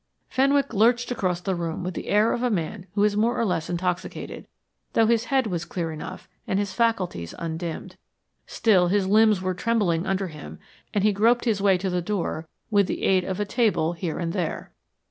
Fenwick 0.29 0.73
lurched 0.73 1.11
across 1.11 1.41
the 1.41 1.53
room 1.53 1.83
with 1.83 1.93
the 1.93 2.07
air 2.07 2.33
of 2.33 2.41
a 2.41 2.49
man 2.49 2.87
who 2.95 3.03
is 3.03 3.15
more 3.15 3.39
or 3.39 3.45
less 3.45 3.69
intoxicated, 3.69 4.47
though 4.93 5.05
his 5.05 5.25
head 5.25 5.45
was 5.45 5.63
clear 5.63 5.91
enough 5.91 6.27
and 6.47 6.57
his 6.57 6.73
faculties 6.73 7.35
undimmed. 7.37 7.97
Still, 8.47 8.87
his 8.87 9.05
limbs 9.05 9.43
were 9.43 9.53
trembling 9.53 10.07
under 10.07 10.29
him 10.29 10.57
and 10.91 11.03
he 11.03 11.13
groped 11.13 11.45
his 11.45 11.61
way 11.61 11.77
to 11.77 11.89
the 11.91 12.01
door 12.01 12.47
with 12.71 12.87
the 12.87 13.03
aid 13.03 13.23
of 13.23 13.39
a 13.39 13.45
table 13.45 13.93
here 13.93 14.17
and 14.17 14.33
there. 14.33 14.73